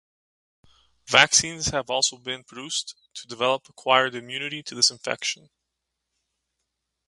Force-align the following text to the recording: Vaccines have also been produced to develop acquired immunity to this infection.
Vaccines 1.05 1.67
have 1.67 1.91
also 1.91 2.17
been 2.17 2.43
produced 2.43 2.95
to 3.13 3.27
develop 3.27 3.69
acquired 3.69 4.15
immunity 4.15 4.63
to 4.63 4.73
this 4.73 4.89
infection. 4.89 5.51